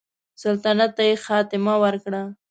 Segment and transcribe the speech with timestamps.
[0.41, 2.21] سلطنت ته یې خاتمه ورکړه.